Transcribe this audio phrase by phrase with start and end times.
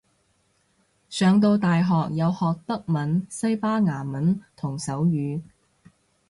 [1.09, 5.41] 上到大學有學德文西班牙文同手語